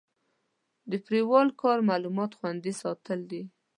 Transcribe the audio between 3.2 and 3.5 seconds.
دي.